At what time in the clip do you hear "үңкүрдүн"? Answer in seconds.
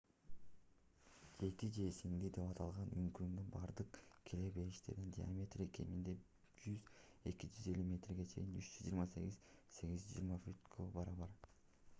3.01-3.51